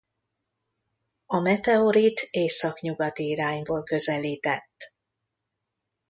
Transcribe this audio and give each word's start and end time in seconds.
A 1.25 1.39
meteorit 1.39 2.27
északnyugati 2.31 3.27
irányból 3.29 3.83
közelített. 3.83 4.93